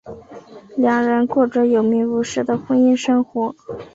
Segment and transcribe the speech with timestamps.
[0.77, 3.55] 两人过着有名无实的婚姻生活。